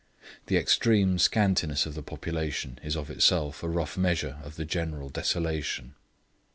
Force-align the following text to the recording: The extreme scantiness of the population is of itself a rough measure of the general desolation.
The 0.47 0.57
extreme 0.57 1.19
scantiness 1.19 1.85
of 1.85 1.93
the 1.93 2.01
population 2.01 2.79
is 2.83 2.95
of 2.97 3.11
itself 3.11 3.61
a 3.61 3.69
rough 3.69 3.99
measure 3.99 4.39
of 4.41 4.55
the 4.55 4.65
general 4.65 5.09
desolation. 5.09 5.93